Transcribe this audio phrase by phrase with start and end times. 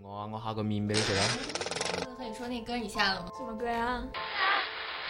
[0.00, 0.28] 唔餓啊？
[0.32, 1.22] 我下个面俾你食啊！
[2.16, 3.32] 和你说那歌你下了吗？
[3.36, 4.02] 什么歌啊？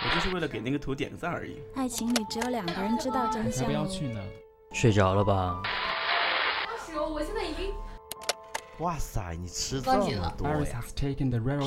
[0.04, 1.62] 我就是为了给那个图点个赞而已。
[1.76, 3.64] 爱情里只有两个人知道真相。
[3.64, 4.20] 不要去呢？
[4.72, 5.62] 睡着了吧？
[6.66, 7.72] 当时，我现在已经
[8.78, 10.82] 哇塞，你吃这么多呀。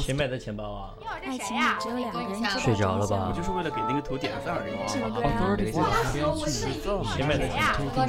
[0.02, 0.94] 谁买的钱包啊？
[1.24, 2.44] 爱情里只有两个人。
[2.60, 3.28] 睡着了吧？
[3.30, 4.74] 我就是为了给那个图点个赞而已。
[4.76, 7.48] 啊 have begun to 谁买的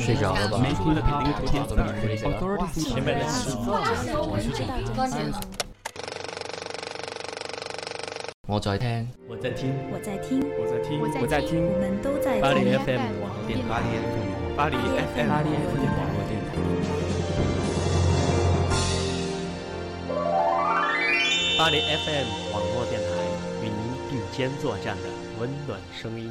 [0.01, 0.59] 睡着了吧？
[0.59, 2.51] 谁买的爱情里只有两个人知道真
[4.01, 4.97] 相。
[4.97, 5.39] 关紧了。
[8.49, 9.71] 我在听，我在聽。
[9.93, 11.63] 我在听，我在听，我在听。
[11.67, 12.75] 我们都在巴黎听。
[14.57, 14.77] 巴黎
[15.15, 15.29] FM，
[21.59, 23.09] 巴黎 FM 网络电台
[23.63, 25.09] 与您并肩作战的
[25.41, 26.31] 温暖声音。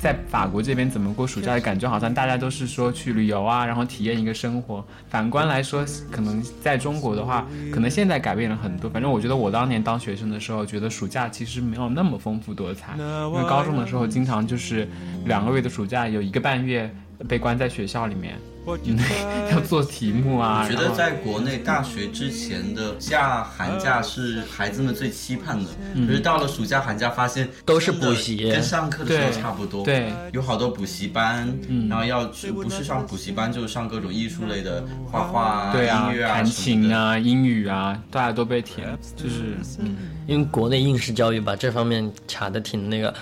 [0.00, 4.82] 在法国这边怎么过暑假的感觉，好像大家都是说去旅游啊，然后体验一个生活。
[5.10, 8.88] 反观来说，可能在中国的话，可能现在改变了很多。
[8.88, 12.94] 反正我觉得我当年当学生的时候，觉得暑假其实没有那么丰富多彩。
[12.96, 14.88] 因为高中的时候，经常就是
[15.26, 16.90] 两个月的暑假，有一个半月
[17.28, 18.36] 被关在学校里面
[19.50, 20.64] 要做题目啊。
[20.64, 25.70] 我觉得在国内大学之前的假寒假是孩子们最期盼的，
[26.06, 29.84] 可是到了暑假寒假，发现都是补习跟上课的时候差不多。
[29.84, 36.44] 对，有好多补习班，嗯然后要去不是上补习班，就是上各种艺术类的画画啊、对啊音乐，啊、弹。
[36.44, 39.96] 琴啊、英语啊，大家都被填，就是嗯
[40.26, 43.12] 因为国内应试教育把这方面卡的挺那个，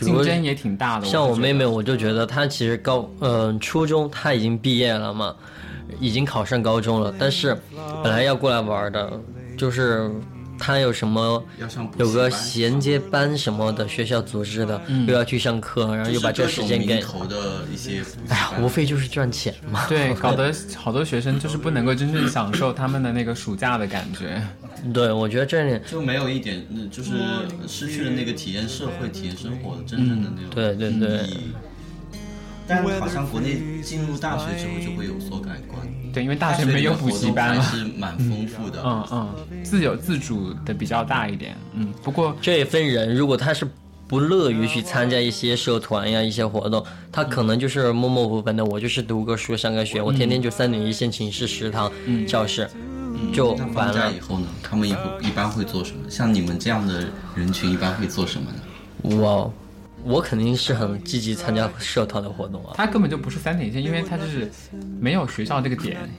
[0.00, 1.06] 竞争也挺大的。
[1.06, 5.34] 像我妹妹，我就觉得她其实高，嗯、初中她已经毕业了嘛，
[5.98, 7.56] 已经考上高中了，但是
[8.02, 9.12] 本来要过来玩的，
[9.56, 10.10] 就是
[10.60, 11.42] 她有什么
[11.96, 17.96] 有个衔接班什么的，学校组织的，又要去上课，然后又把这时间给投，的一些
[18.28, 19.86] 呀，无非就是赚钱嘛。
[19.88, 24.40] 对，搞得好多学生就是不能够真正享受他们的那个暑假的感觉。
[24.92, 27.12] 对，我觉得这里，就没有一点，嗯就是
[27.66, 31.26] 失去了那个体验社会、体验生活的真正的那种对对对
[32.70, 35.80] 但好像国内进入大学之后就会有所改观，
[36.12, 38.80] 对，因为大学没有补习班是蛮丰富的。
[38.84, 41.56] 嗯嗯，自由自主的比较大一点。
[41.74, 43.66] 嗯，不过这也分人，如果他是
[44.06, 48.64] 不乐于去参加一些社团呀、一些活动，他可能就是默默无闻的。
[48.64, 51.90] 我就是读个书、上个学，我天天就三点一线寝室、食堂、
[52.26, 52.68] 教室，
[53.32, 54.20] 就那完了放假以。
[54.20, 54.46] 后呢？
[54.62, 56.08] 他们以后一般会做什么？
[56.08, 58.58] 像你们这样的人群一般会做什么呢？
[59.02, 59.52] 我
[60.04, 62.72] 我肯定是很积极参加社团的活动啊。
[62.74, 64.50] 他根本就不是三点一线，因为他就是
[65.00, 65.98] 没有学校这个点，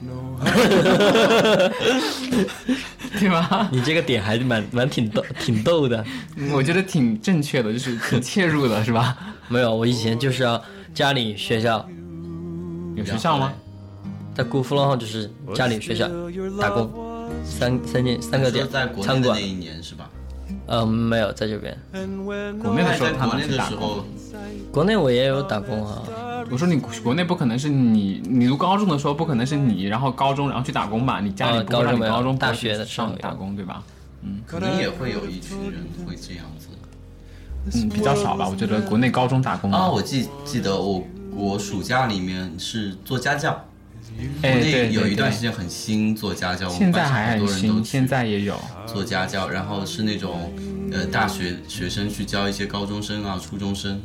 [3.18, 3.68] 对吧？
[3.72, 6.04] 你这个点还是蛮蛮挺逗挺逗的。
[6.52, 9.16] 我觉得挺正确的，就是挺切入的，是吧？
[9.48, 10.62] 没有，我以前就是要
[10.94, 11.88] 家里学校，
[12.94, 13.52] 有学校吗？
[14.34, 16.08] 在姑父号就是家里学校
[16.58, 16.90] 打工，
[17.44, 20.08] 三三件三个点说在国餐馆内那，一年是吧？
[20.66, 21.76] 呃，没有在这边。
[22.62, 24.04] 国内的时候他国内们去打工的时候。，
[24.72, 26.02] 国内我也有打工啊。
[26.50, 31.20] 我说你国内不可能是你，你读高中的时候不可能是你，然后高中然后去打工吧？
[31.20, 33.82] 你家里呃不让你高中高中大学上打工对吧？
[34.22, 36.68] 嗯可能也会有一群人会这样子。
[37.74, 38.48] 嗯，比较少吧。
[38.48, 41.04] 我觉得国内高中打工啊，我记记得我
[41.34, 43.64] 我暑假里面是做家教，
[44.42, 48.58] 哎对国内有一段时间很兴做家教，现在还很很多人都，现在也有。
[48.86, 50.52] 做家教，然后是那种
[50.92, 54.00] 呃大学学生去教一些高中生啊、初中生，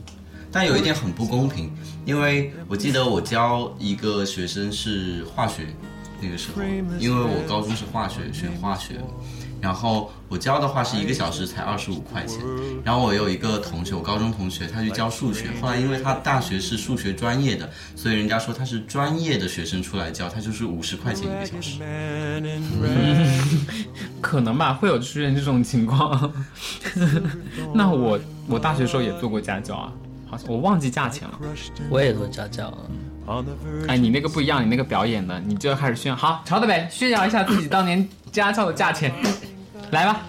[0.51, 1.71] 但有一点很不公平，
[2.06, 5.63] 因为我记得我教一个学生是化学，
[6.21, 6.62] 那个时候，
[7.00, 8.95] 因为我高中是化学选化学，
[9.59, 12.39] 然后我教的话是一个小时才二十五块钱。
[12.83, 21.80] 然后我有一个同学，我高中同学，他去教数学，后来因为他大学是数学专业的，所以人家说他是专业的学生出来教，他就是五十块钱一个小时。
[24.21, 26.33] 可能吧，会有出现这种情况。
[27.74, 29.92] 那我我大学时候也做过家教啊，
[30.30, 31.39] 好像我忘记价钱了。
[31.89, 33.44] 我也做家教啊。
[33.88, 36.15] 哎，你那个不一样，你那个表演的，你就要开始炫。
[36.15, 39.13] 好，朝的北炫耀一下自己当年家教的价钱，
[39.92, 40.22] 来吧。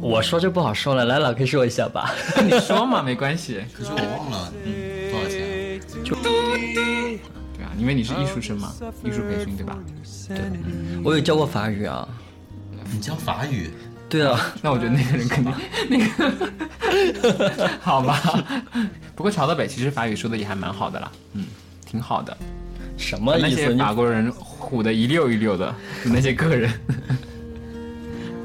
[0.00, 2.14] 我说就不好说了，来老 K 说一下吧。
[2.42, 3.60] 你说嘛，没关系。
[3.72, 6.04] 可是我忘了，嗯，多少钱、啊？
[6.04, 7.16] 就对
[7.62, 8.72] 啊，因为你是艺术生嘛，
[9.04, 9.76] 艺术培训对吧？
[10.28, 10.38] 对，
[11.04, 12.08] 我有教过法语啊。
[12.92, 13.70] 你教法语？
[14.08, 15.52] 对啊，那我觉得那个人肯定
[15.88, 18.20] 那个， 好吧。
[19.14, 21.44] 不过朝的北其实法语说的也还蛮好的啦，嗯，
[21.86, 22.36] 挺好的。
[22.96, 23.48] 什么意思？
[23.48, 25.72] 那些法国人唬的一溜一溜的，
[26.04, 26.72] 那些个人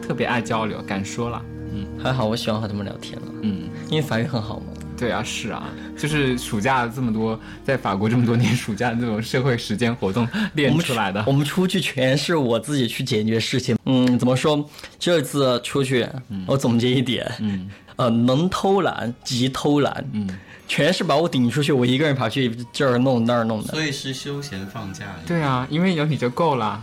[0.06, 1.42] 特别爱交流，敢说了。
[1.74, 3.28] 嗯，还好，我喜欢和他们聊天了。
[3.42, 4.66] 嗯，因为法语很好嘛。
[4.96, 5.64] 对啊，是啊，
[5.98, 11.24] 就是暑假这么多，在法国这么多年暑假这种社会实践活动练出来的。
[11.28, 13.76] 我们出去全是我自己去解决事情。
[13.86, 14.64] 嗯，怎么说？
[15.00, 16.08] 这次出去，
[16.46, 20.30] 我总结一点，嗯，呃，能偷懒即偷懒，嗯，
[20.68, 23.74] 全是把我顶出去，我一个人跑去这儿弄那儿弄的。
[23.74, 25.08] 所以是休闲放假。
[25.26, 26.82] 对啊，因为有你就够了。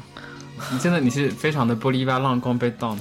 [0.71, 2.99] 你真的你是非常的玻璃瓦浪光被当，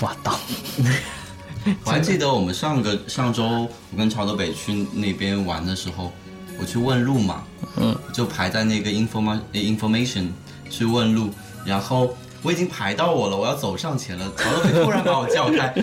[0.00, 0.38] 哇当。
[1.84, 3.42] 我还记得我们上个上周
[3.90, 6.12] 我跟潮德北去那边玩的时候，
[6.60, 7.42] 我去问路嘛，
[7.76, 10.28] 嗯，就排在那个 informa information
[10.68, 11.30] 去问路，
[11.64, 15.74] 然后我已经排到我了，我要走上前了，潮德北突然把我叫开，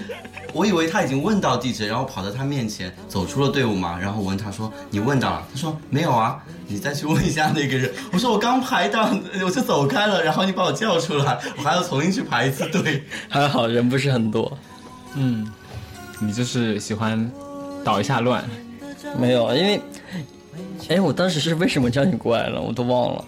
[0.53, 5.47] 我以为他已经问到地址，然后跑到他面前走出了队伍嘛，然后我问他说你问到了？
[5.51, 7.91] 他说没有啊，你再去问一下那个人。
[8.11, 9.09] 我说我刚排到，
[9.43, 13.03] 我就走开了，然后你把我叫出来，我还要重新去排一次队。
[13.29, 14.57] 还好人不是很多，
[15.15, 15.51] 嗯。
[16.23, 17.31] 你就是喜欢
[17.83, 18.47] 捣一下乱，
[19.17, 19.81] 没有，因为，
[20.87, 23.25] 哎，我当时是为什么叫你过来了，我都忘了。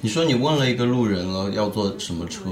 [0.00, 2.42] 你说你问了一个路人了要坐什么车，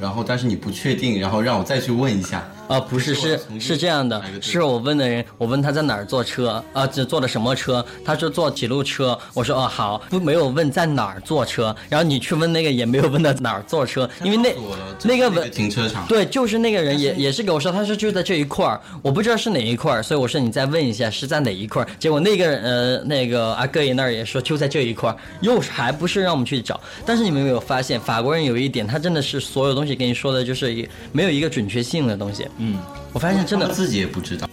[0.00, 2.44] 然后但是你不确定，然后让我再去问一下。
[2.68, 7.84] 啊，不是，是是这样的，是我问的人，我问他在哪儿坐车，啊，这坐的什么车？
[8.04, 14.54] 他说坐几路车，我说哦好，不没有问在哪儿坐车，然后你去问那个也没有问到哪儿坐车，因为那
[15.02, 32.78] 那个问停车场，对，就是那个人也也是给我说，他说就在这一块儿，我不知道是哪一块儿，所以我说你再问一下是在哪一块儿，结果那个呃那个阿哥爷那儿也说就在这一块儿，又还不是让我们去找，但是你们有没有发现法国人有一点，他真的是所有东西跟你说的就是一没有一个准确性的东西，嗯。
[33.12, 34.48] 我发现真的自己也不知道。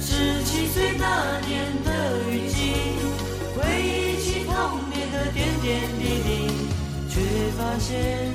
[0.00, 2.72] 十七岁那年的雨季，
[3.56, 6.30] 回忆起童年的点点滴滴，
[7.08, 7.20] 却
[7.58, 8.25] 发现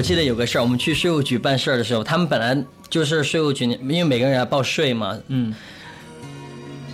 [0.00, 2.56] 我记得有个事儿，我们去税务局办事儿的时候，他们本来
[2.88, 5.54] 就是税务局，因为每个人要报税嘛，嗯。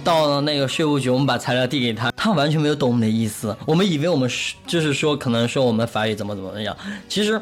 [0.03, 3.57] 到了那个税务局，我们把材料递给他，他完全没有懂我们的意思。
[3.65, 6.77] 我们以为我们是就是说，可能说我们法语怎么怎么样，
[7.09, 7.41] 其实。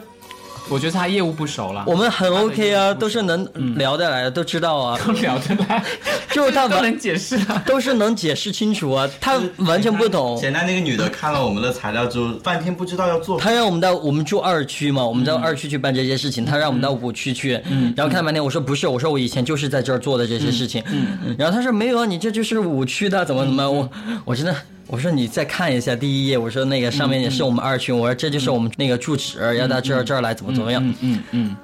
[0.68, 5.84] 我觉得他业务不熟了，我们很 OK 啊，都是能聊得来的，都知道啊， 都聊得来，
[6.32, 10.36] 就是他 都能解释啊，都是能解释清楚啊，他完全不懂。
[10.38, 13.38] 前台那个女的看了我们的材料之后，半天不知道要做。
[13.38, 23.90] 他让我们到我们住二区嘛，我们到二区去办这些事情，他让我们到五区去，嗯，然后看了半天，我说不是，我说我以前就是在这儿做的这些事情，嗯，然后他说没有啊，你这就是五区的，怎么怎么，我
[24.24, 24.54] 我真的。
[24.86, 30.86] 我说你再看一下第一页，我说那个上面也是我们二区，我说这就是我们那个住址，要到这儿这儿来怎么怎么样？
[30.86, 31.56] 嗯嗯嗯，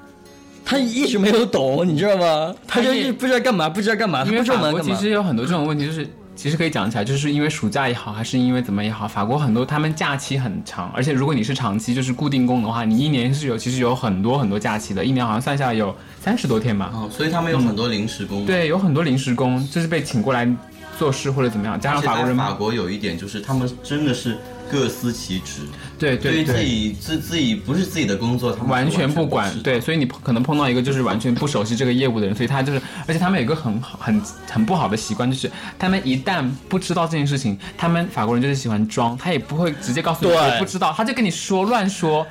[0.64, 2.54] 他一直没有懂，你知道吗？
[2.66, 4.24] 他就不知道干嘛，不知道干嘛。
[4.24, 16.90] 因为法国其实有很多这种问题，就是其实可以讲起来，就是因为暑假也好，还是因为怎么也好，法国很多他们假期很长，而且如果你是长期就是固定工的话，你一年是有其实有很多很多假期的，一年好像算下来有三十多天吧。
[16.94, 18.46] 哦，所以他们有很多临时工。
[18.46, 20.48] 对，有很多临时工，就是被请过来。
[21.00, 24.36] 做事或者怎么样，加上法国人，法国有一点就是他们真的是
[24.70, 25.62] 各司其职。
[25.98, 42.26] 对对对于自己自自己不是自己的工作，他们完全不不管对，所以你可能碰到一个就是完全不熟悉这个业务的人，所以他就是，而且他们有一个很好很很不好的习惯，就是他们一旦不知道这件事情，他们法国人就是喜欢装，他也不会直接告诉你不知道，他就跟你说乱说，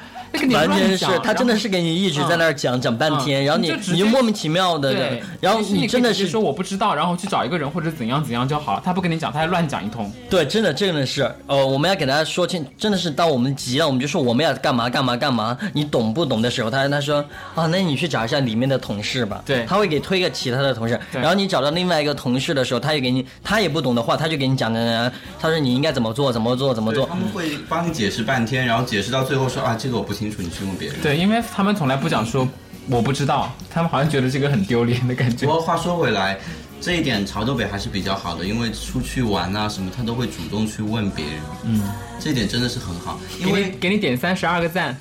[0.54, 10.12] 完全是他真的是给你一直在那儿讲、讲半天，嗯然后你你就你就莫名其妙的对，然后你真的是说我不知道，然后去找一个人或者怎样怎样就好了，他不跟你讲，他还乱讲一通。
[10.30, 17.24] 对，真的真的是，呃，我们要给大家说清，真的是当我们急了，我们就说我们要干嘛干嘛干嘛，你懂不懂的时候，他他说
[17.56, 30.98] 啊，那你去找一下里面的同事吧，对他会给推个其他的同事，对然后你找到另外一个同事的时候，他也给你，他也不懂的话，他就给你讲讲讲，他说你应该怎么做怎么做怎么做他，们会帮你解释半天，然后解释到最后说啊，这个我不清楚，你去问别人。
[31.02, 32.48] 对，因为他们从来不讲说
[32.90, 35.54] 我不知道，他们好像觉得这个很丢脸的感觉不。
[35.54, 36.38] 过话说回来，
[36.82, 41.36] 这一点潮州北还是比较好的，因为出去玩啊什么，他都会主动去问别人。
[41.64, 41.82] 嗯，
[42.20, 44.98] 这一点真的是很好，因为给你点三十二个赞，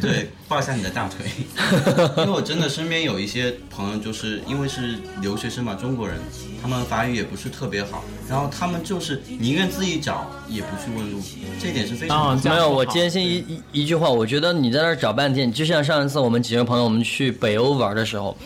[0.00, 1.26] 对抱一下你的大腿，
[2.18, 6.18] 因为我真的身边有一些朋友，就是因为是留学生嘛，中国人，
[6.60, 11.20] 他们法语也不是特别好，然后他们就是宁愿自己找，也不去问路，
[11.60, 12.50] 这点是非常好的。
[12.50, 18.36] 啊没有，我坚信一一一句话，我觉得你在那儿找半天，就像上一次我们几个朋友我们去北欧玩的时候，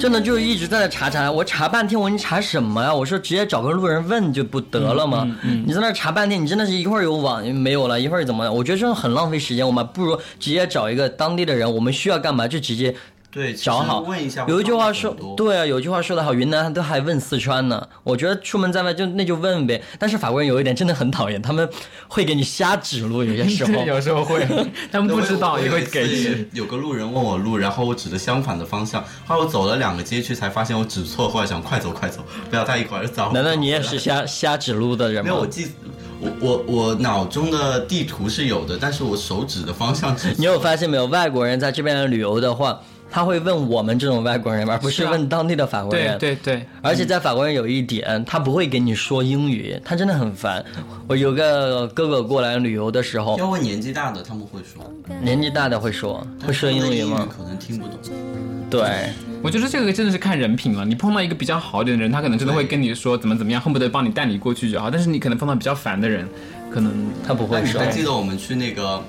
[0.00, 2.92] 真的就一直在那查查，我查半天，我说你查什么呀？
[2.92, 5.26] 我说直接找个路人问就不得了吗？
[5.66, 8.54] 你在那查半天，你真的是一会儿有网没有了，一会儿怎么样？
[8.54, 12.94] 我觉得这种很浪费时间，我们不如直接找一个当地的人，我们需要干嘛就直接
[13.34, 13.98] 对，找好。
[14.00, 17.88] 问一下，有一句话说，对啊，有一句话说得好，云南都还问四川呢。
[18.04, 19.82] 我觉得出门在外就那就问呗。
[19.98, 21.68] 但是法国人有一点真的很讨厌，他们
[22.06, 23.72] 会给你瞎指路，有些时候。
[23.72, 24.46] 对， 有时候会，
[24.92, 26.48] 他们不知道也会给有一次指。
[26.52, 33.32] 有个路人问我路，然后我指的相反的方向，后来我走了两个街区才发现我指错，后来想快走快走，不要太一会儿就找。
[33.34, 35.46] 难道你也是瞎瞎指路的人吗没有，我？
[35.46, 35.72] 记，
[36.20, 40.32] 我我我脑中的地图是有的，但是我手指的方向指。
[40.38, 41.06] 你有发现没有？
[41.06, 42.80] 外国人在这边旅游的话，
[43.14, 46.18] 他会问我们这种外国人，而不是问当地的法国对人。
[46.18, 50.64] 对对，而且在法国人有一点，他不会跟你说英语，他真的很烦。
[51.06, 54.84] 我有个哥哥过来旅游的时候，要问年纪大的，他们会说，
[55.22, 57.28] 年纪大的会说，会说英语吗？
[57.30, 57.96] 可能听不懂。
[58.68, 59.10] 对，
[59.44, 60.84] 我觉得这个真的是看人品了。
[60.84, 64.90] 你碰到一个比较好一点的人，他可能真的会跟你说怎么怎么样，恨不得帮你带你过去就好。
[64.90, 66.28] 但是你可能碰到比较烦的人，
[66.68, 66.92] 可能
[67.24, 67.92] 他不会说你还。
[67.92, 69.00] 记得我们去那个，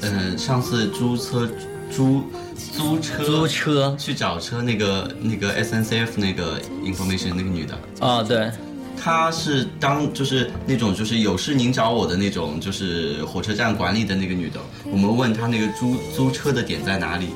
[0.00, 1.48] 嗯、上次租车
[1.92, 2.24] 租
[2.56, 3.96] 租车租车。
[3.98, 8.50] 去找车那个那个 SNCF 那个 information 那个女的，啊，对，
[8.96, 14.60] 她是当就是那种就是有事您找我的那种，就是火车站管理的那个女的。
[14.84, 17.28] 我们问她那个租租车的点在哪里，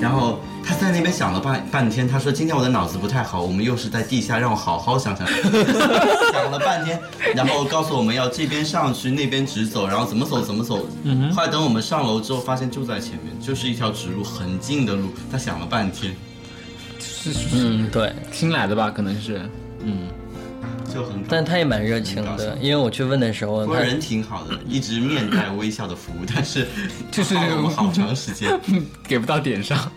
[0.00, 5.26] 然后他在那边想了半半天，他说今天我的脑子不太好，我们又是在地下，让我好好想想。
[6.32, 7.00] 想了半天，
[7.34, 10.86] 然后告诉我们要这边上去，那边直走，然后怎么走怎么走。
[11.04, 15.08] 嗯后来等我们上楼之后，发现就在前面，就是一条直路，很近的路。
[15.30, 16.14] 他想了半天，
[16.98, 18.12] 是嗯，对。
[18.32, 18.90] 新来的吧？
[18.90, 19.40] 可能是，
[19.80, 20.08] 嗯，
[20.94, 21.22] 就很。
[21.28, 26.66] 但他也蛮热情的，因为我去问的时候，他人挺好的， 一直面带微笑的服务，但是
[27.10, 28.58] 就是耗了我们好长时间。
[29.06, 29.90] 给不到点上。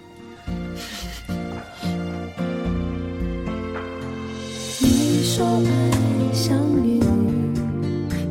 [4.79, 6.99] 你说爱像云，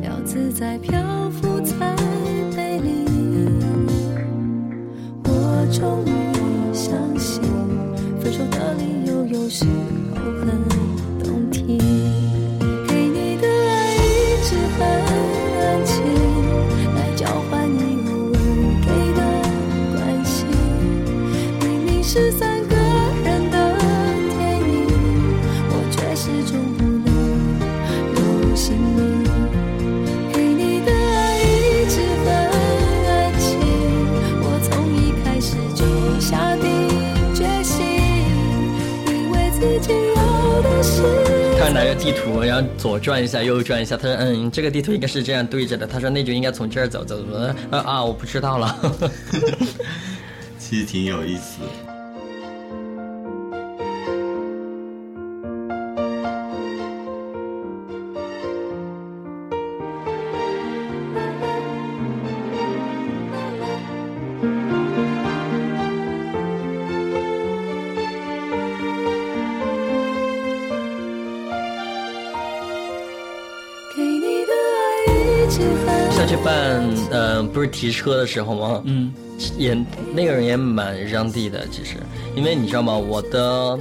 [0.02, 1.94] 要自在漂浮才
[2.56, 3.06] 美丽。
[5.24, 7.40] 我终于相信，
[8.20, 9.64] 分手的理由有时
[22.16, 22.74] 是三个
[23.24, 23.76] 人的
[24.30, 24.88] 电影，
[25.68, 27.12] 我却始终不能
[28.14, 29.28] 入心里。
[30.32, 32.26] 给你的爱一直很
[33.04, 33.60] 安静，
[34.40, 35.84] 我从一开始就
[36.18, 36.64] 下定
[37.34, 37.84] 决心，
[39.08, 40.16] 因为自己要
[40.62, 41.02] 的是。
[41.60, 43.94] 他拿个地图，然后左转一下，右转一下。
[43.94, 47.36] 他说：“嗯，这个地图应该是这样对着的。”他说：“那就应该从这儿走走走。”
[47.70, 48.74] 啊啊，我不知道了。
[50.58, 51.58] 其实挺有意思。
[51.60, 51.85] 给
[77.56, 78.82] 不是提车的时候吗？
[78.84, 79.10] 嗯，
[79.56, 79.74] 也
[80.12, 81.94] 那个人也蛮让地的，其实，
[82.34, 82.94] 因为你知道吗？
[82.94, 83.78] 我的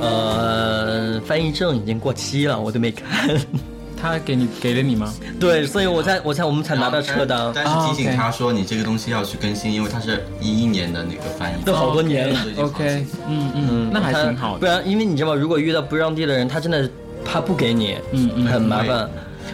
[0.00, 3.38] 呃翻译证已经过期了，我都没看。
[4.00, 5.14] 他给你给了你吗？
[5.38, 7.52] 对，所以我才我才我们才拿到车的。
[7.54, 14.58] 但是提醒他说你这个东西要去更新，因为它是一一年的那个翻译，都好多年了 OK，嗯嗯，那还挺好的。
[14.58, 15.34] 不然，因为你知道吗？
[15.36, 16.90] 如果遇到不让地的人，他真的
[17.24, 19.08] 他不给你，嗯嗯，很麻烦。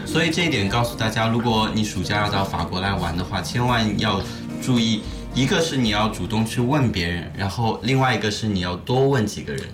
[0.06, 4.20] 所以这一点告诉大家，如果你暑假要到法国来玩的话，千万要
[4.62, 5.02] 注意，
[5.34, 9.68] 一个是你要主动去问别人，然后另外一个是你要多问几个人。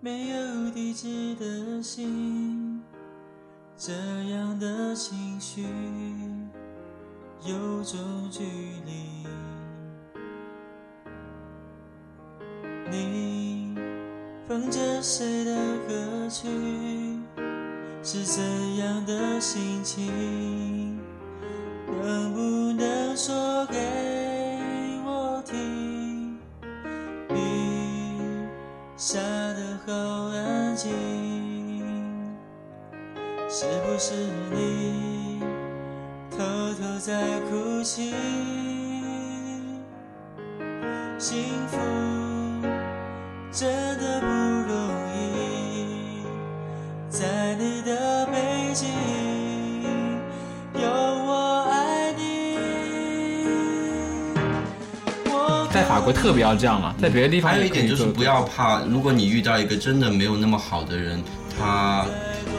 [0.00, 2.80] 没有地址的信，
[3.76, 3.92] 这
[4.30, 5.64] 样的情绪
[7.44, 7.98] 有种
[8.30, 8.44] 距
[8.84, 9.26] 离。
[12.88, 13.74] 你
[14.48, 15.52] 哼着谁的
[15.88, 16.46] 歌曲，
[18.08, 18.40] 是怎
[18.76, 20.96] 样的心情？
[22.04, 22.40] 能不
[22.80, 23.76] 能说给
[25.04, 26.38] 我听？
[27.30, 28.46] 雨
[28.96, 30.92] 下得好安静，
[33.48, 34.14] 是不是
[34.52, 35.40] 你
[36.30, 36.36] 偷
[36.80, 38.14] 偷在哭泣？
[41.18, 41.76] 幸福
[43.50, 44.26] 真的不，
[47.18, 48.86] 在你的背景
[50.74, 52.58] 有我爱你。
[55.72, 61.24] 在法国特别要这样嘛，在别的地方还有一点就是不要怕，如果你遇到一个真的没有那么好的人，
[61.58, 62.04] 他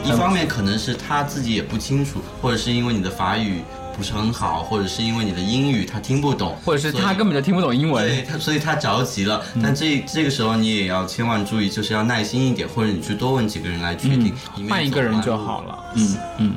[0.02, 3.62] 一方面可能是他自己也不清楚，或者是因为你的法语
[3.98, 8.06] 不是很好，或者是因为你的英语他听不懂，或者是他根本就听不懂英文。
[8.06, 9.44] 对他，所以他着急了。
[9.56, 14.32] 嗯但这这个时候你也要千万注意，就是要耐心一点，或者你去多问几个人来确定，
[14.68, 15.84] 换一个人就好了。
[15.96, 16.54] 嗯嗯，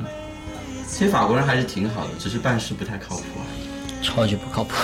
[0.86, 4.06] 其实法国人还是挺好的，只是办事不太靠谱而已。
[4.06, 4.74] 超级不靠谱。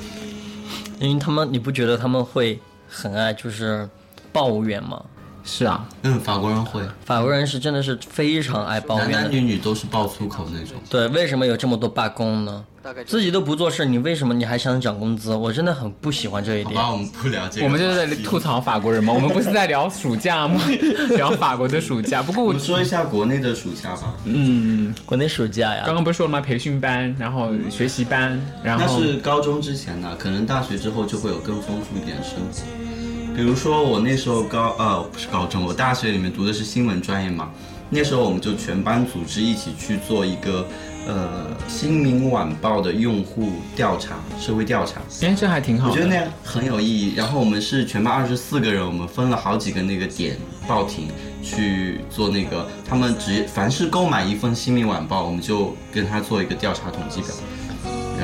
[1.00, 3.88] 因为他们，你不觉得他们会很爱就是
[4.30, 5.02] 抱怨吗？
[5.44, 9.30] 是啊，嗯，法国人会，法国人是真的是非常爱抱男怨男。
[9.30, 10.78] 男女女都是爆粗口那种。
[10.88, 12.64] 对，为什么有这么多罢工呢？
[13.06, 15.34] 自己都不做事，你为什么你还想涨工资？
[15.34, 16.74] 我真的很不喜欢这一点。
[16.74, 17.66] 好吧，我们不聊这个。
[17.66, 20.60] 我们就是在吐槽法国人嘛，我们不是在聊暑假吗？
[21.16, 22.22] 聊法国的暑假。
[22.22, 24.14] 不过我说一下国内的暑假吧。
[24.24, 26.40] 嗯，国内暑假呀，刚刚不是说了吗？
[26.40, 32.83] 培训班，然后学习班，然那后是高中之前呢，可能大学之后就会有更丰富一点生活。
[33.34, 37.50] 比如说我那时候高呃不是高中，我大学里面读的是新闻专业嘛，
[37.90, 40.64] 那时候我们就全班组织一起去做一个
[41.08, 45.00] 呃《新民晚报》的用户调查，社会调查。
[45.22, 45.90] 哎，这还挺好的。
[45.90, 47.12] 我觉得那样很有意义。
[47.16, 50.36] 然后我们是全班二十四个人，我们分了好几个那个点
[50.68, 51.08] 报亭
[51.42, 57.30] 去做那个，他们只凡是购买一份《新民晚报》，我们就跟他做一个调查统计表，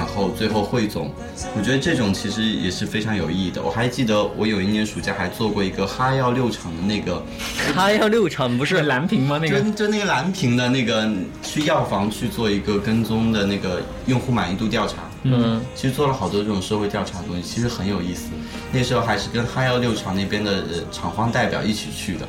[0.01, 1.13] 然后最后汇总。
[1.55, 3.63] 我觉得这种其实也是非常有意义的。
[3.63, 7.23] 我还记得我有一年暑假还做过一个哈药六厂的那个，
[7.77, 9.39] 哈药六厂不是蓝屏吗？
[9.39, 11.07] 那个就就那个蓝屏的那个
[11.43, 14.95] 去药房去做一个跟踪的那个用户满意度调查。
[15.25, 18.31] 嗯，其实做了好多这种社会调查的东西，其实很有意思。
[18.73, 22.27] 那时候还是跟哈药六厂那边的呃厂方代表一起去的，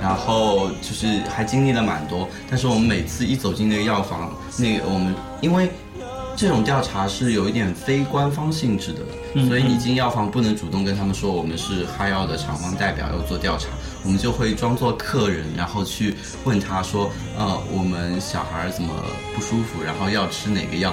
[0.00, 2.28] 然后就是还经历了蛮多。
[2.48, 5.68] 但是我们每次一走进那个药房，那个我们因为
[6.36, 9.00] 这种调查是有一点非官方性质的，
[9.34, 13.68] 嗯所以你进药房不能主动跟他们说我们是哈药的厂方代表要做调查，
[14.04, 18.92] 我们就会装作客人，然后去问他说，呃，我们小孩怎么
[19.34, 20.92] 不舒服，然后要吃哪个药。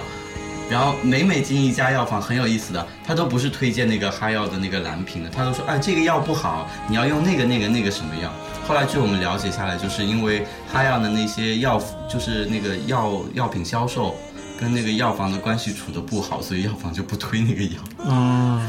[0.69, 8.31] 然后每每进一家药房很有意思的，他都不是推荐那个哈药的那个蓝瓶的，他都说哎这个药不好，你要用那个那个那个什么药。
[8.65, 14.15] 后来据我们了解下来，就是因为哈药的那些药，就是那个药药品销售
[14.61, 17.81] 跟那个药房的关系处得不好，所以药房就不推那个药。
[18.07, 18.61] 啊，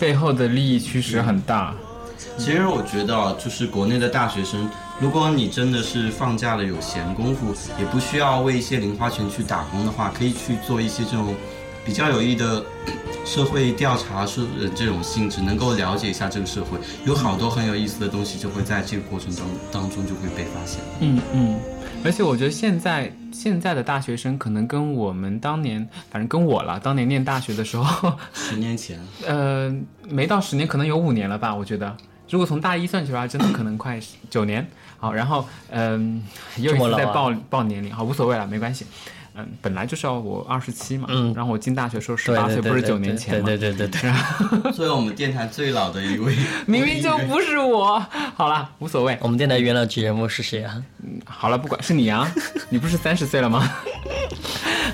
[0.00, 1.74] 背后的利益驱使很大。
[2.38, 11.34] 其实我觉得啊，就是国内的大学生，如果你真的是放假了有闲工夫，也不需要为一些零花钱去打工的话，可以去做一些这种
[11.84, 12.64] 比较有益的
[13.26, 20.80] 社会调查是呃这种性质，能够了解一下这个社会，有好多很有意思的东西就会在这个过程当当中就会被发现。
[21.00, 21.60] 嗯嗯，
[22.04, 29.74] 而且我觉得现在现在的大学生可能跟我们当年，反正跟我了，当年念大学的时候，十 年前，呃，
[30.08, 31.94] 没到十年，可能有五年了吧，我觉得。
[32.30, 34.66] 如果从大一算起来，真的可能快九年。
[34.98, 36.22] 好，然后嗯、
[36.56, 38.84] 又一这么老啊次在报报年龄，好，无所谓了，没关系。
[39.38, 44.00] 嗯，本来就是要我二十七嘛，嗯然后我进大学时候十对八岁，不是九年前嘛，对对对对
[44.62, 47.98] 对， 作为我们电台最老的一位， 明明就不是我。
[48.34, 49.16] 好了，无所谓。
[49.20, 50.82] 我们电台元老级人物是谁啊？
[51.24, 52.30] 好了，不管是你啊，
[52.68, 53.70] 你不是三十岁了吗？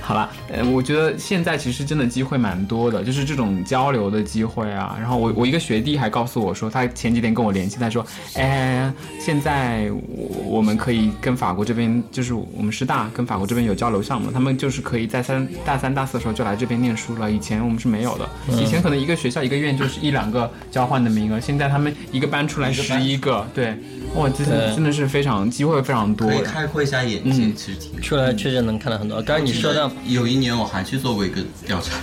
[0.05, 4.95] 好了，呃，我觉得现在其实真的机会蛮多的，就是这种交流的机会啊。
[5.01, 17.33] 然后我我一个学弟还告诉我说，他前几天跟我联系，他说，哎，现在我我们可以跟法国这边，就是我们师大跟法国这边有交流项目，他们就是可以在三大三大四的时候就来这边念书了。
[17.33, 23.75] 以前我们是没有的，嗯以前可能一个学校一个院就是一两个交换的名额，现在他们一个班出来十一个，对，
[24.15, 26.43] 哇，真的真的是非常机会非常多可以。
[26.43, 27.95] 开阔一下眼界，嗯其实挺。
[28.03, 29.23] 出来确实能看到很多。
[29.23, 31.97] 刚才你说到，有一年我还去做过一个调查，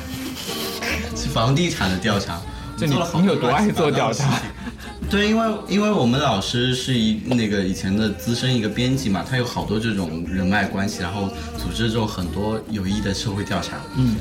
[1.16, 2.40] 是房地产的调查。
[2.78, 4.40] 这你你有多爱做调查？
[5.10, 11.28] 对，因为因为我们老师是一那个以前的资深一个编辑嘛，他有好多这种人脉关系，然后
[11.58, 13.78] 组织这种很多有益的社会调查。
[13.98, 14.16] 嗯，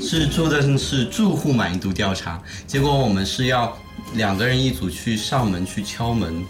[0.00, 3.76] 是做的是住户满意度调查，结果我们是要
[4.14, 6.44] 两个人一组去上门去敲门，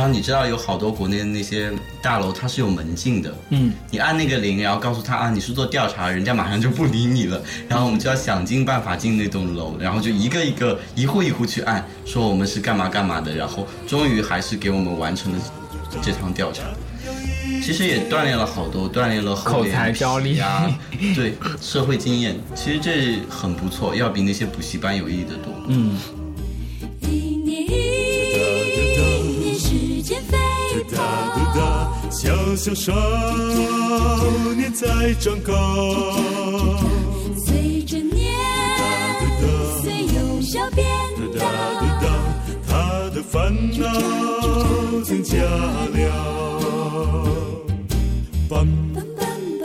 [0.00, 15.38] 然后你知道有好多国内的那些大楼它是有门禁的，嗯，你按那个铃，然后告诉他啊你是做调查，人家马上就不理你了，然后我们就要想尽办法进那栋楼，然后就一个一个一户一户去按，说我们是干嘛干嘛的，然后终于还是给我们完成了
[16.00, 16.62] 这趟调查。
[17.62, 20.66] 其实也锻炼了好多，锻炼了厚口才交力啊，
[21.14, 25.52] 对社会经验，其实这很不错，要比那些补习班有意义的多。
[25.68, 25.98] 嗯，
[32.10, 32.92] 小小少
[34.56, 35.52] 年在长高。
[37.46, 38.34] 随着年
[39.80, 40.86] 岁由小变
[41.38, 41.44] 哒
[41.80, 42.04] 哒哒，
[42.66, 43.82] 他的烦恼
[45.02, 46.08] 增加了。
[48.48, 49.22] 梆梆梆
[49.60, 49.62] 梆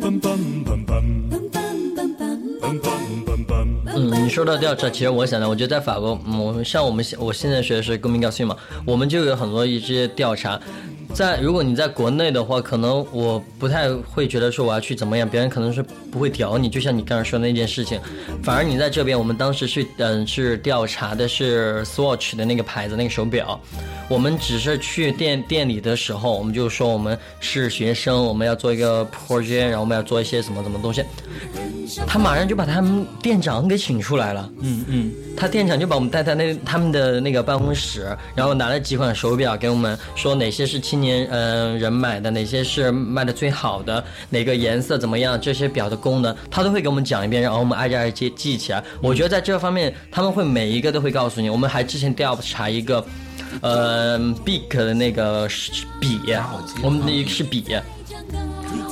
[0.00, 0.92] 梆梆
[1.30, 2.86] 梆
[3.26, 3.56] 梆梆。
[3.94, 8.56] 嗯，你说到调查，其实我想到，我觉得在法国，嗯，我们像我们现我现在学的是公民教训嘛，
[8.86, 10.58] 我们就有很多一些调查。
[11.14, 18.00] 在如果你在国内的话，可能我不太会觉得说我要去怎么样，别人可能是不会屌你，就像你刚才说那件事情。
[18.42, 23.60] 反而你在这边，我们当时去嗯是调查的是 Swatch 的那个牌子那个手表，
[24.08, 31.04] 我们只是去店店里的时候，我们就说我们是学生，我们要做一个 project，然后我们要做一些什么什么东西，
[32.06, 34.50] 他马上就把他们店长给请出来了。
[34.60, 48.82] 嗯嗯，他店长就把我们带到那他们的那个办公室，然后拿了几款手表给我们，说哪些是青年嗯、呃人买的，哪些是卖的最好的，哪个颜色怎么样，这些表的功能，他都会给我们讲一遍，然后我们挨着挨着记记起来。
[49.00, 51.50] 我觉得在这方面，他们会每一个都会告诉你。
[51.50, 53.04] 我们还之前调查一个，
[53.60, 55.48] 呃，Bic 的那个
[56.00, 56.20] 笔，
[56.82, 57.64] 我们那个是笔。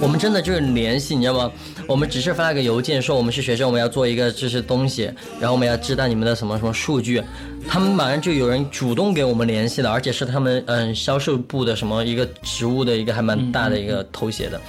[0.03, 1.53] 我们真的就是联系，你知道吗？
[1.91, 7.21] 我们只是发了个邮件说我们是学生，我们要做一个这些东西，然后我们要知道你们的什么什么数据，
[7.67, 14.61] 他们马上就有人主动给我们联系了，而且是他们嗯销售部的什么一个职务的一个还蛮大的一个头衔的。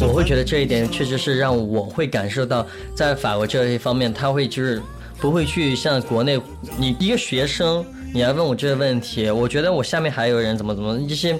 [0.00, 4.80] 我会觉得这一点确实是让我会感受到，在法国这一方面，他会就是
[5.22, 6.36] 不会去像国内，
[6.76, 11.38] 你一个学生，你来问我这个问题，我觉得我下面还有人怎么怎么一些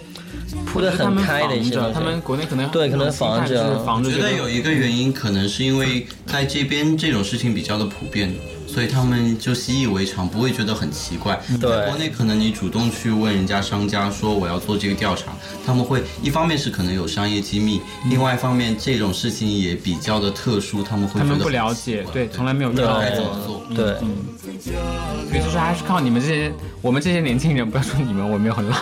[0.64, 8.32] 铺的很开的一些他们国内可能对可能防着我觉得有一个原因，可能是因为在这边这种事情比较的普遍，
[8.72, 11.38] 所以他们就习以为常，不会觉得很奇怪。
[11.60, 15.32] 对在国内可能你主动去问人家商家说我要做这个调查，
[15.66, 23.46] 他们会一方面是可能有商业机密，另外一方面这种事情也比较的特殊，他们会觉得他们不了解，对，从来没有遇对到该怎么过。
[23.46, 23.62] 做。
[23.76, 23.98] 对，
[24.40, 28.76] 所以就是还是靠你们这些，我们这些年轻人，不要说你们，我没有很老。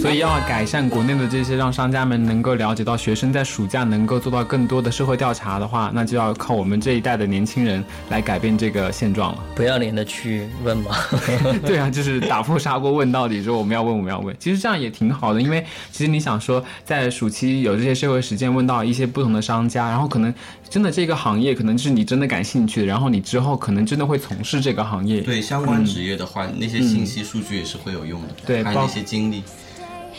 [0.00, 9.42] 所以要改善国内的这些，让商家们能够了解到学生在暑假能够做到更多的社会调查的话，那就要靠我们这一代的年轻人来改变这个现状了。
[9.56, 10.92] 不要脸的去问嘛。
[11.66, 14.34] 对啊，就是打破砂锅问到底，说我们要问，我们要问。
[14.38, 20.32] 其实这样也挺好的，因为其实你想说，在暑期有这些社会实践，问到一些不同的商家，然后可能
[20.70, 25.22] 真的这个行业可能是你真的感兴趣的，然后你之后可能真的会从事这个行业。
[25.22, 29.42] 对相关职业的话，那些信息数据也是会有用的，对包还有那些经历。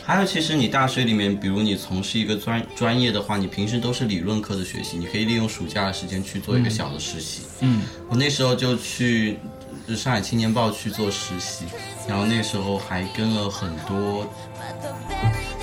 [0.07, 7.41] 还有，其实你大学里面，比如你从事一个专专业的话，你平时都是理论课的学习，你可以利用暑假的时间去做一个小的实习。
[7.59, 9.37] 嗯，我那时候就去
[9.85, 11.65] 就上海青年报去做实习，
[12.07, 14.25] 然后那时候还跟了很多，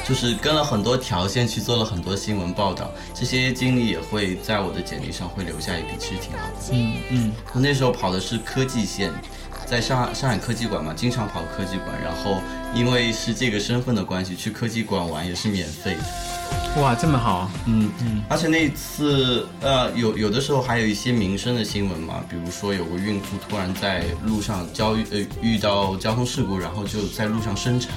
[0.06, 6.54] 就是跟了很多条线去做了很多新闻报道，这些经历也会在我的简历上会留下一笔，其实挺好的。
[6.70, 9.10] 嗯嗯，我那时候跑的是科技线，
[9.64, 12.42] 在上海上海科技馆嘛，经常跑科技馆，然后
[12.74, 16.82] 因为是这个身份的关系，去科技馆玩也是免费的。
[16.82, 27.92] 哇，这么好，嗯嗯，而且那次呃，有有的时候还有一些民生的新闻嘛，比如说有个孕妇突然在路上交呃遇到交通事故，然后就在路上生产，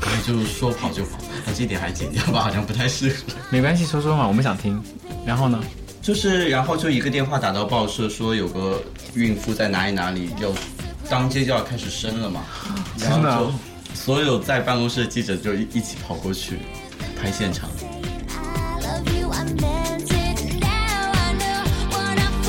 [0.00, 3.16] 然后就说跑就跑，那这点还剪掉吧，好像不太适合。
[3.48, 4.82] 没关系，说说嘛，我们想听。
[5.24, 5.62] 然后呢？
[6.02, 8.80] 就是然后就一个电话打到报社，说有个
[9.14, 10.52] 孕妇在哪里哪里要
[11.08, 12.42] 当街就要开始生了嘛，
[12.98, 13.52] 然后就
[13.96, 16.58] 所有在办公室的记者就一一起跑过去
[17.20, 17.68] 拍现场。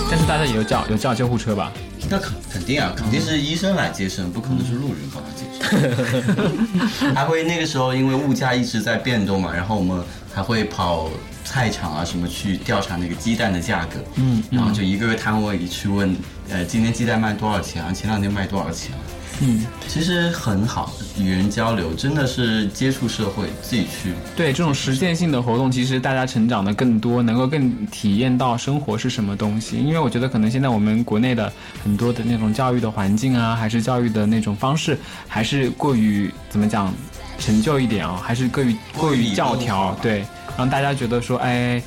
[0.09, 1.71] 但是大家也有叫有叫救护车吧？
[2.09, 7.11] 那肯肯定啊，肯定是医生来接生，不可能是路人帮他接生。
[7.13, 10.01] 还会那个时候因为物价一直在变动嘛，然后我们
[10.33, 11.09] 还会跑
[11.43, 16.15] 菜场啊什么去调查那个鸡蛋的价格，嗯，然后就一个个摊位里去问，
[16.49, 17.91] 呃，今天鸡蛋卖多少钱啊？
[17.91, 18.99] 前两天卖多少钱啊？
[19.39, 24.13] 嗯，其实很好，与人交流，真的是接触社会，自己去。
[24.35, 29.77] 对这种实践性的活动，其实大家成长的更多，能够更体验到生活是什么东西。
[29.77, 34.97] 因为我觉得可能现在我们国内的很多的那种教育的环境啊，还是教育的那种方式，
[35.27, 36.91] 还是过于怎么讲，
[37.37, 40.25] 陈旧一点啊，还是过于过于教条，对，
[40.57, 41.81] 让大家觉得说，哎。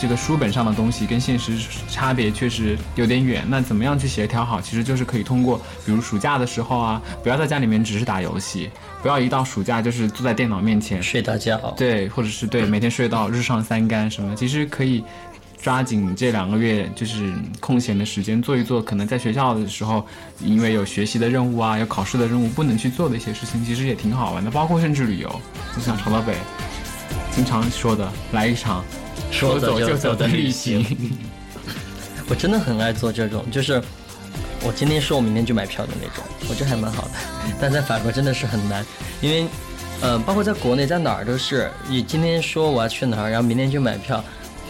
[0.00, 1.52] 这个书本上的东西跟现实
[1.88, 4.60] 差别确实有点远，那怎么样去协调好？
[4.60, 8.68] 其实就是可以通过，比如暑假的时候啊，不要在家里面只是打游戏，
[9.00, 15.04] 不要一到暑假就是坐在电脑面前睡大觉，对，或者是对每天睡到日上三竿什么，其实可以
[15.60, 20.04] 抓紧这两个月就是空闲的时间做一做，可能在学校的时候
[20.40, 25.40] 因为有学习的任务啊，有考试的任务不能去做的一些事情，其实也挺好玩的，包括甚至旅游，
[25.76, 26.34] 就像朝到北
[27.34, 28.84] 经常说的，来一场。
[29.30, 30.84] 说走就走的旅行，
[32.28, 33.82] 我真的很爱做这种，就是
[34.62, 37.10] 我今天说我明天就买票的那种，我觉得还蛮好的。
[37.58, 38.84] 但在法国真的是很难，
[39.22, 39.46] 因为，
[40.02, 44.22] 呃，包括在国内在哪儿都是，你今天说我要去哪儿，然后明天就买票，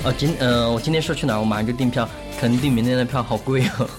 [0.05, 3.91] 哦，今，呃，我今天说去哪儿，我马上就订票，肯定订明天的票好贵哦。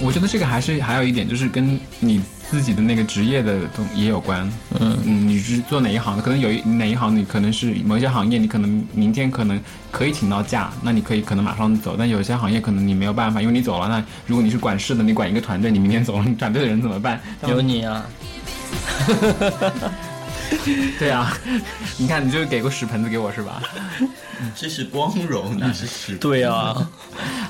[0.00, 4.50] 我觉得这个还是还有一点，就是跟你自己的那个职业的东也有关。
[4.80, 6.22] 嗯嗯，你是做哪一行的？
[6.22, 11.94] 可能有一哪一行你可能是某些行业，你可能明天可能可以请到假，那你可以可能马上走。
[11.98, 17.20] 但有些行业可能你没有办法，因为你走了，那如果你是管事的，你管一个团队，你明天走了，你团队的人怎么办？
[17.48, 18.06] 有你啊！
[20.98, 21.30] 对啊，
[21.98, 23.62] 你看你就给个屎盆子给我是吧？
[24.56, 26.16] 这是光荣，那是屎。
[26.16, 26.74] 对啊。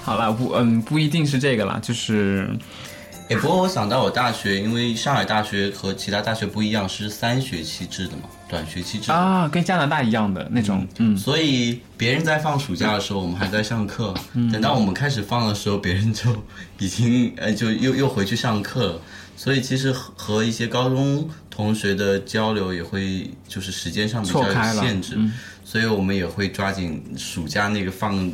[0.02, 2.50] 好了，不，嗯，不一定是这个啦，就是，
[3.28, 14.14] 哎，不过我想到我大学，因为上海大学和其他大学不一样，是三学期制的嘛，短学期制啊，跟加拿大一样的那种，嗯，所以别人在放暑假的时候，我们还在上课，
[14.50, 16.34] 等到我们开始放的时候，别人就
[16.78, 19.00] 已经，呃，就又又回去上课了，
[19.36, 25.18] 所以其实和一些高中同学的交流也会就是时间上比较有限制，
[25.64, 28.30] 所以我们也会抓紧暑假那个放。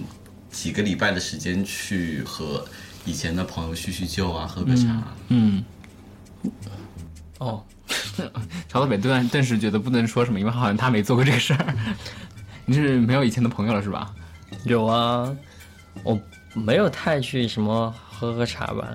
[0.54, 2.64] 几个礼拜的时间去和
[3.05, 5.03] 以前的朋友叙叙旧啊，喝个茶。
[5.29, 5.64] 嗯。
[7.38, 7.62] 哦，
[8.69, 11.75] 曹德北顿顿时觉得不能说什么，因为好像他没做过这个事儿。
[12.64, 14.14] 你是没有以前的朋友了是吧？
[14.64, 15.35] 有啊，
[16.03, 16.19] 我
[16.55, 18.88] 没有太去什么喝喝茶吧，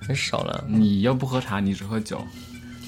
[0.00, 0.64] 很少了。
[0.68, 2.24] 你又不喝茶，你只喝酒。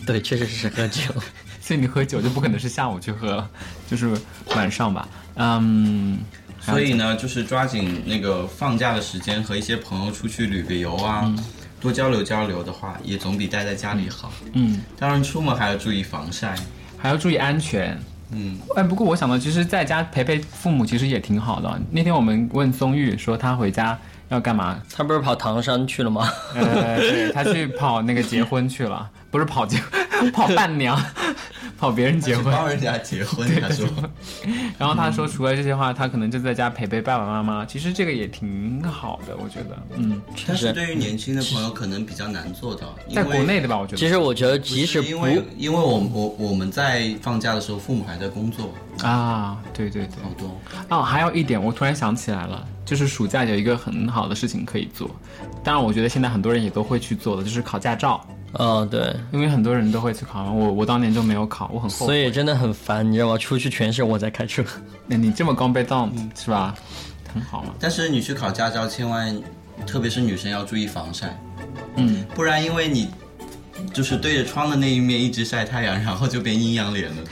[0.07, 1.13] 对，确实是喝酒。
[1.61, 3.51] 所以你喝酒就不可能是下午去喝了，
[3.89, 4.17] 就是
[4.55, 5.09] 晚上吧。
[5.37, 6.19] 嗯。
[6.63, 11.33] 所以呢，就是抓紧那个放假的时间，和一些朋友出去旅个游啊，
[11.81, 14.33] 多交流交流的话，也总比待在家里好。
[14.53, 16.55] 嗯，当然出门还要注意防晒，
[16.97, 18.01] 还要注意安全。
[18.31, 21.81] 嗯，哎，不过我想到，其实在家陪陪父母其实也挺好的。
[21.91, 23.99] 那天我们问松玉说他回家
[24.31, 26.31] 要干嘛，他不是跑唐山去了吗？
[26.55, 29.77] 呃，对他去跑那个结婚去了，不是跑结，
[30.33, 30.97] 跑伴娘。
[31.79, 33.85] 跑别人结婚，帮人家结婚，他说。
[34.79, 37.67] 然后他说，除了这些话，他可能就在家陪陪爸爸妈妈。
[37.67, 39.77] 其实这个也挺好的，我觉得。
[39.97, 42.95] 嗯，但是对于年轻的朋友，可能比较难做到。
[43.13, 43.97] 在国内的吧，我觉得。
[43.97, 49.59] 其实我觉得，即使因为因为我我我们在放假的时候，父母还在工作啊。
[49.75, 50.61] 对对对，好多。
[50.89, 55.11] 哦，还有一点，我突然想起来了，就是暑假有一个很好的事情可以做。
[55.65, 58.25] 当然，我觉得现在很多人也都会去做的，就是考驾照。
[58.53, 63.39] 哦，对，因为很多人都会去考，我我当年就没有考，我很后悔，所以真的很烦，你知道吗？
[63.39, 64.63] 出去全是我在开车，
[65.07, 66.75] 那你这么刚被动是吧？
[67.33, 67.75] 很好嘛。
[67.81, 69.35] 但是你去考驾照，千万，
[69.87, 71.35] 特别是女生要注意防晒，
[71.97, 73.09] 嗯，不然因为你
[73.93, 77.23] 就是对着窗的那一面一直晒太阳，然后就变阴阳脸了。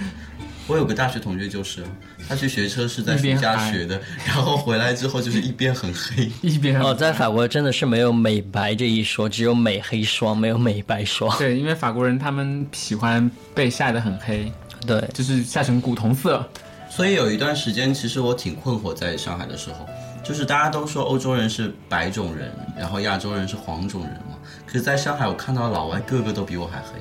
[0.71, 1.83] 我有个大学同学就是，
[2.29, 11.37] 他去学车是在暑一边嗨假学的，然后回来之后就是一边很黑， 一边哦，在法国真的是没有美白这一说，只有美黑霜，没有美白霜。
[11.39, 14.53] 对，因为法国人他们喜欢被晒得很黑，
[14.87, 16.49] 对，就是晒成古铜色。
[16.89, 19.89] 所以有一段时间，其实我挺困惑，在上海的时候，
[20.23, 24.39] 就是大家都说欧洲人是白种人，然后亚洲人是黄种人嘛。
[24.67, 27.01] 可是在上海，我看到老外个个都比我还黑，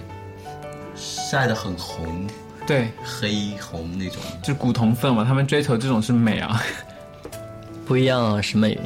[0.95, 2.27] 晒得很红，
[2.69, 4.21] 对，黑红那种。
[4.43, 6.61] 就古铜色嘛，他们追求这种是美啊。
[7.83, 8.77] 不一样啊，是美。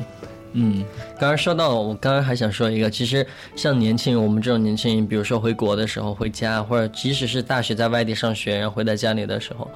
[0.54, 0.86] 嗯，
[1.20, 9.70] 刚刚说到，我刚刚还想说一个，其实像年轻人，我们这种年轻人，比如说回国的时候回家，或者即使是大学在外地上学，然后回到家里的时候，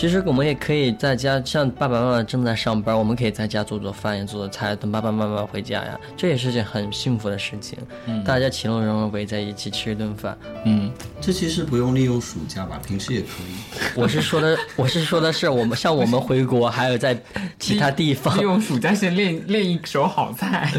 [0.00, 7.78] 其实我们也可以在家，像爸爸妈妈正在上班，我们可以在家做做饭呀，做做菜，等爸爸妈妈回家呀，这也是件很幸福的事情。
[8.06, 10.38] 嗯大家其乐融融围在一起吃一顿饭。
[10.64, 13.90] 嗯，这其实不用利用暑假吧，平时也可以。
[13.94, 17.14] 我是说的，我是说的是我们像我们回国，还有在
[17.58, 20.72] 其他地方利，用暑假先练练一手好菜，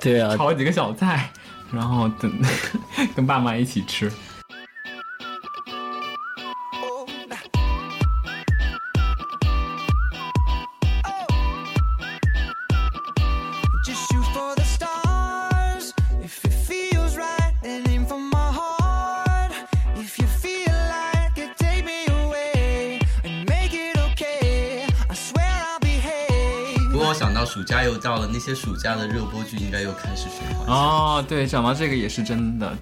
[0.00, 1.28] 对啊， 炒几个小菜，
[1.72, 2.32] 然后等
[3.16, 4.08] 跟爸妈一起吃。
[27.84, 30.74] 假又到了，那些暑假的热播剧应该又开始循环。
[30.74, 32.72] 哦，对，讲到这个也是真的。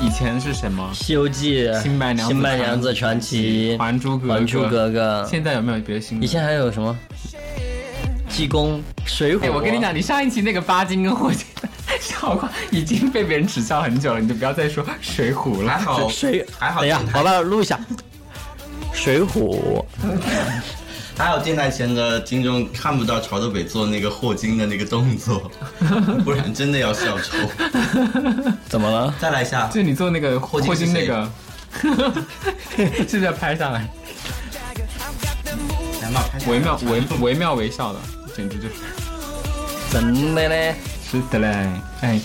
[0.00, 0.90] 以前是什么？
[0.96, 5.26] 《西游记》、新白娘子新白娘子传奇、还珠格格还珠格格。
[5.28, 6.24] 现在有没有别的新的？
[6.24, 6.96] 以前还有什么？
[8.28, 9.44] 济公、水浒。
[9.44, 11.46] 哎，我跟你讲，你上一期那个巴金跟霍金
[12.00, 15.72] 笑话已经被别人耻笑很久了，你就不要再说水浒了。
[15.72, 17.80] 还好水还好等一下好了我录一下。
[18.92, 19.84] 水浒，
[21.16, 25.50] 还有电台前的听众看不到朝着北做那个霍金的那个动作，
[26.24, 27.36] 不然真的要笑抽。
[28.68, 29.14] 怎么了？
[29.20, 31.30] 再来一下，就你做那个霍金霍金那个，
[31.80, 33.86] 是不是要拍上来？
[36.02, 38.00] 来嘛，拍下来惟妙惟惟妙惟肖的，
[38.34, 38.74] 简直就是。
[39.92, 40.74] 真的嘞？
[41.10, 41.48] 是的嘞，
[42.00, 42.18] 哎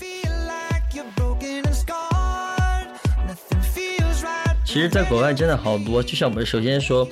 [0.00, 2.88] ，Feel like you're broken and scarred.
[3.28, 4.56] Nothing feels right.
[4.64, 7.06] 其实，在国外真的好多，就像我们首先说，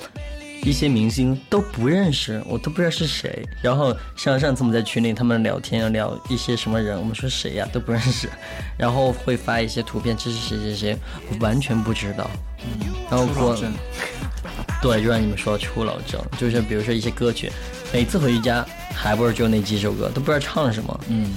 [0.65, 3.47] 一些明星都不认识，我都不知道是谁。
[3.61, 8.27] 然后像上次我们在群里他们聊天聊一些什么人，我们说谁呀、都不认识，
[8.75, 10.97] 然后会发一些图片，这是谁谁谁，
[11.29, 12.27] 我完全不知道。
[13.11, 13.71] 然后国初老症
[14.81, 17.51] 对，就像你们说的初老症，就是比如说一些歌曲，
[17.93, 20.99] 每次回家还不是就那几首歌，都不知道唱什么。
[21.09, 21.31] 嗯，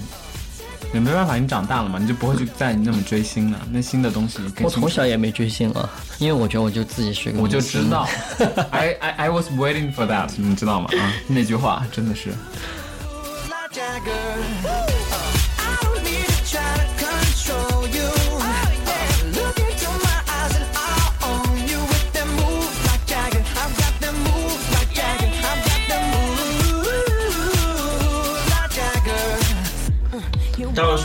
[0.95, 3.59] 也没办法，你长大了嘛，你就不会去再那么追星了。
[3.71, 8.09] 那新的东西我从小也没追星啊，因为我觉得我就自己是个我就知道，
[8.71, 10.89] I I I was waiting for that，你知道吗？
[10.99, 12.31] 啊，那句话真的是。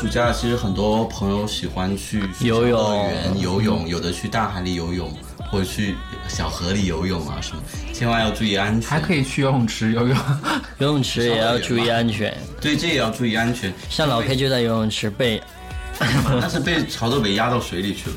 [0.03, 5.09] 暑假，其实很多朋友喜欢去游泳乐园游泳，有的去大海里游泳，
[5.49, 5.95] 或者去
[6.27, 7.63] 小河里游泳啊什么，
[7.93, 8.89] 千万要注意安全。
[8.89, 10.17] 还可以去游泳池游泳，
[10.79, 12.37] 游泳池也要注意安全。
[12.59, 13.73] 对，这也要注意安全。
[13.89, 15.41] 像老 K 就在游泳池被
[15.97, 18.15] 但是被曹德北压到水里去了，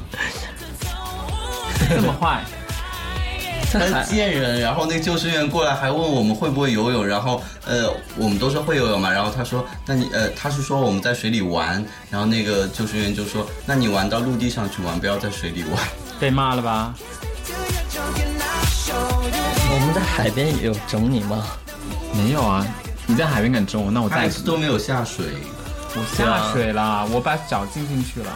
[1.89, 2.43] 这么坏，
[3.73, 4.61] 他贱人。
[4.61, 15.73] 然后那个救生员过来还问我们会不会游泳，然后呃我们都说会游泳嘛，然后他说那你呃他是说我们在水里玩，然后那个救生员就说那你玩到陆地上去玩，不要在水里玩。
[16.19, 16.95] 被骂了吧.
[19.69, 21.45] 我们在海边有整你吗？
[22.15, 22.67] 没有啊，
[23.07, 25.27] 你在海边敢整我，那我他再次都没有下水。
[25.95, 28.33] 我下水啦，我把脚浸进去了。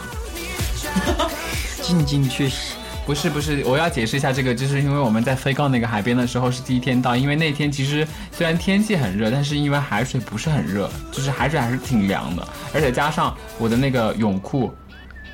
[1.81, 2.73] 浸进去是
[3.11, 14.71] 不是不是，我要解释一下这个，就是因为我们在飞到那个海边的时候是第一天到，因为那天其实虽然天气很热，但是因为海水不是很热，就是海水还是挺凉的，而且加上我的那个泳裤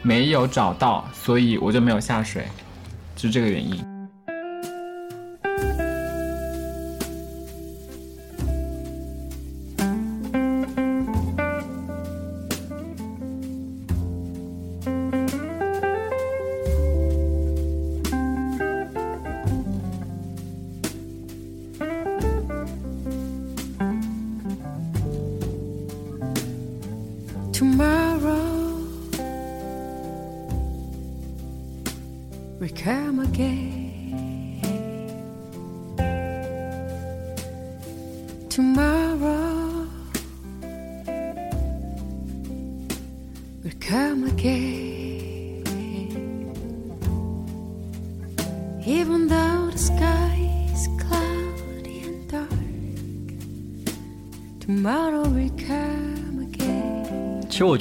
[0.02, 2.48] 没有找到，所以我就没有下水，
[3.16, 3.87] 就是这个原因。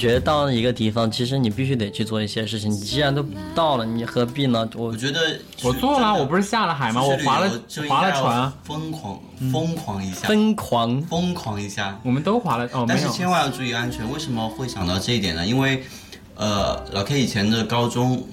[0.07, 2.71] 得到了一个地方，其实你必须得去做一些事情。
[2.71, 4.67] 你既然都到了，你何必呢？
[4.75, 7.03] 我我觉得我做了，我不是下了海吗？
[7.03, 7.49] 我划了
[7.89, 9.19] 划了船，疯狂
[9.51, 11.99] 疯狂一下，疯狂疯狂一下。
[12.03, 13.07] 我们都划了哦，但是。
[13.09, 14.09] 千万要注意安全。
[14.11, 15.45] 为什么会想到这一点呢？
[15.45, 15.83] 因为，
[16.35, 18.23] 呃，老 K 以前的高中，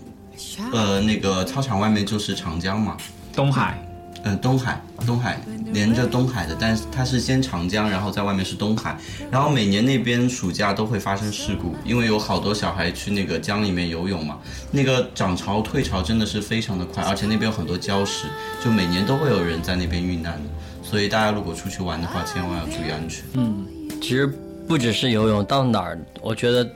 [0.72, 2.96] 呃，那个操场外面就是长江嘛，
[3.34, 3.82] 东海，
[4.24, 5.40] 嗯，东海，东海
[5.74, 8.96] 连着东海的，但是它是先长江，然后在外面是东海，
[9.30, 14.38] 然后每年那边暑假都会发生事故，因为有好多小孩去那个江里面游泳嘛，
[14.70, 18.28] 那个涨潮退潮真的是非常的快，而且那边有很多礁石，
[18.64, 20.48] 就每年都会有人在那边遇难的，
[20.82, 23.24] 所以大家如果出去玩的话，千万要注意安全。
[23.34, 23.66] 嗯
[24.00, 24.26] 其实
[24.68, 26.70] 不只是游泳，到哪儿我觉得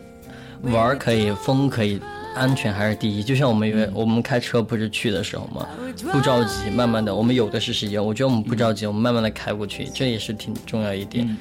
[0.62, 2.00] 玩儿可以，风可以，
[2.38, 3.22] 安全还是第一。
[3.22, 5.66] 就像我们以为我们开车不是去的时候嘛，
[6.12, 8.04] 不着急，慢慢的，我们有的是时间。
[8.04, 11.36] 我觉得我们不着急，我们慢慢的开过去，这也是挺重要一点。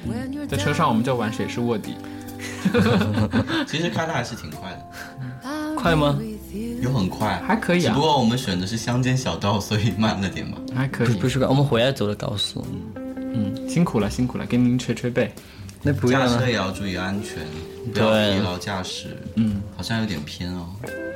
[0.48, 1.94] 在车上我们就玩谁是卧底，
[3.66, 6.18] 其实开的还是挺快的，快吗？
[6.82, 10.58] 有很快，还可以啊只不，过我们选的是乡间小道，所以慢了点嘛。
[10.74, 11.40] 还可以不是。
[11.44, 12.64] 我们回来走的高速。
[12.94, 15.32] 嗯，辛苦了，辛苦了，给您捶捶背。
[15.82, 16.46] 那不要了驾车。
[16.48, 17.38] 也要注意安全，
[17.88, 19.16] 不要对疲劳驾驶。
[19.34, 20.66] 嗯，好像有点偏哦。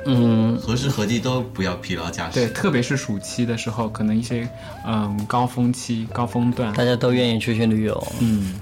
[0.05, 2.33] 嗯，何时何地都不要疲劳驾驶。
[2.33, 4.47] 对，特别是暑期的时候，可能一些
[4.85, 8.07] 嗯高峰期、高峰段，大家都愿意出去旅游。
[8.19, 8.59] 嗯，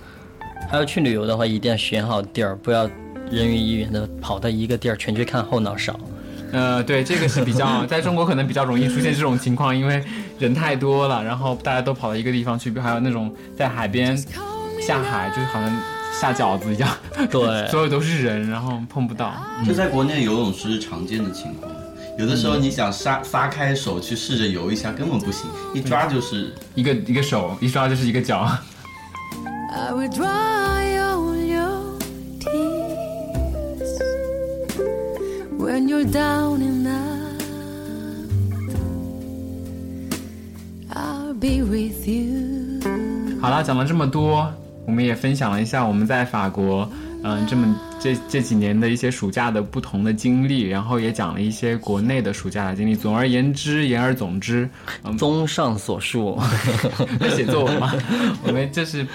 [0.69, 2.85] 还有去旅游的话，一定要选好地儿，不要
[3.31, 5.99] 人云亦云的跑到一个地儿全去看后脑勺。
[6.51, 10.03] 呃，对，这个是比较 在中国可能比较容易出现这种情况，因为
[10.37, 14.15] 人太多了，然后大家都跑到一个地方去，还有那种在海边
[14.85, 15.81] 下海，就是好像
[16.19, 16.89] 下饺子一样，
[17.29, 19.33] 对 所有都是人，然后碰不到。
[19.65, 21.71] 这在国内游泳是常见的情况。
[22.17, 28.47] 有的时候你想撒撒开手去试着游一下，根本不行，一抓就是一个一个手一抓就是一个脚。
[29.73, 31.97] I will dry all your
[32.39, 33.97] tears
[35.57, 37.41] when you're down and out.
[40.93, 42.81] I'll be with you.
[43.41, 44.53] 好啦，讲了这么多，
[44.85, 46.89] 我们也分享了一下我们在法国，
[47.23, 52.95] 嗯、这么这这几年的一些暑假的不同的经历，然后也讲了一些国内的暑假的经历。
[52.95, 54.69] 总而言之，言而总之，
[55.03, 56.39] 嗯，综上所述，
[57.19, 57.93] 在写作文嘛，
[58.45, 59.05] 我们就是。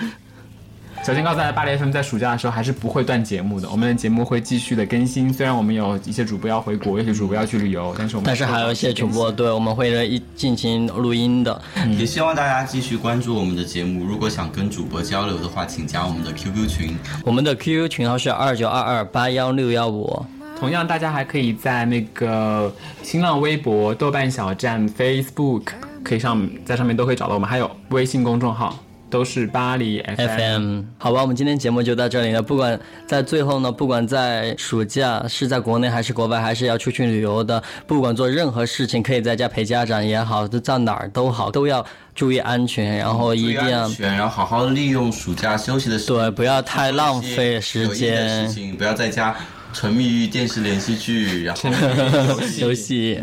[1.07, 5.33] 首先告诉大家，巴黎 FM 在暑假的时候还是不会断节目的，我们的节目会继续的更新。
[5.33, 11.63] 虽然我们有一些主播要回国，有些主播要去旅游，但是我们但是还有一些主播对我们会一进行录音的。
[11.97, 14.05] 也希望大家继续关注我们的节目。
[14.05, 16.97] 如果想跟主播交流的话，请加我们的 QQ 群。
[17.25, 20.27] 我们的 QQ 群号是二九二二八幺六幺五。
[20.59, 25.67] 同样，大家还可以在那个新浪微博、豆瓣小站、Facebook
[26.03, 28.77] 可以上在上面都可以找到我们，还有微信公众号
[29.09, 30.83] 都是巴黎 FM。
[30.99, 32.43] 好吧，我们今天节目就到这里了。
[32.43, 41.85] 不管在最后呢，不管在暑假是在国内还是国外，还是要出去旅游的，不管做任何事情，可以在家陪家长也好，在哪儿都好，都要
[42.15, 48.55] 注意安全，然后一定要安全，然后好好利用暑假休息的时间，对，不要太浪费时间事。
[48.55, 49.37] 情，不要在家
[49.73, 51.71] 沉迷于电视连续剧，然后
[52.59, 53.21] 游戏，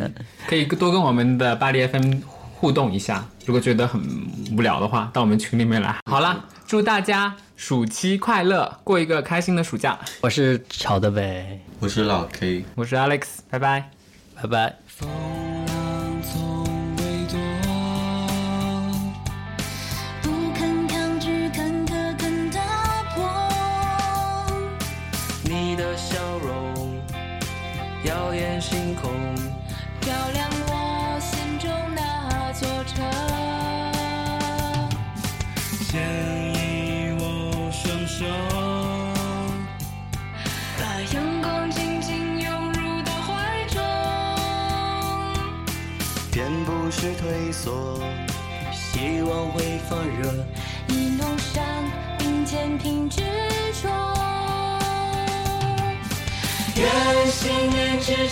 [0.47, 2.13] 可以多跟我们的巴黎 FM
[2.63, 3.21] 互动一下。
[3.45, 4.01] 如果觉得很
[4.55, 5.93] 无聊的话，到我们群里面来。
[6.09, 9.99] 好啦，祝大家暑期快乐，过一个开心的暑假。
[10.21, 13.89] 我是乔德伟，我是老 K，我是 Alex，拜拜。
[14.41, 15.62] 拜拜。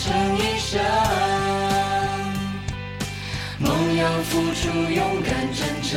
[0.04, 0.82] 成一生，
[3.60, 5.92] 梦要付出勇敢真诚。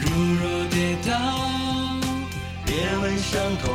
[0.00, 0.08] 如
[0.40, 1.12] 若跌倒，
[2.64, 3.70] 别问伤痛，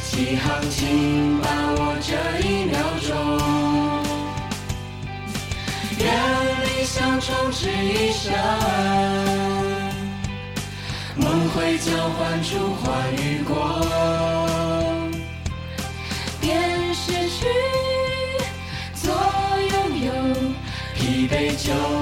[0.00, 2.14] 起航请把握这
[2.46, 3.10] 一秒钟。
[5.98, 6.06] 愿
[6.66, 8.32] 理想充斥一生，
[11.16, 14.49] 梦会交换出欢与光。
[21.68, 21.99] rejoice.